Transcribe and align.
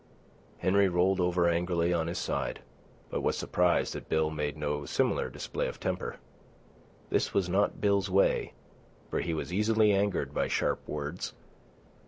Henry 0.57 0.89
rolled 0.89 1.19
over 1.19 1.47
angrily 1.47 1.93
on 1.93 2.07
his 2.07 2.17
side, 2.17 2.61
but 3.11 3.21
was 3.21 3.37
surprised 3.37 3.93
that 3.93 4.09
Bill 4.09 4.31
made 4.31 4.57
no 4.57 4.83
similar 4.87 5.29
display 5.29 5.67
of 5.67 5.79
temper. 5.79 6.15
This 7.11 7.35
was 7.35 7.47
not 7.47 7.79
Bill's 7.81 8.09
way, 8.09 8.53
for 9.11 9.19
he 9.21 9.35
was 9.35 9.53
easily 9.53 9.91
angered 9.93 10.33
by 10.33 10.47
sharp 10.47 10.87
words. 10.87 11.35